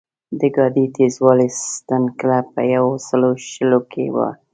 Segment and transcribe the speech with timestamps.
[0.39, 4.29] د ګاډۍ تېزوالي ستن کله په یو سلو شلو کې وه.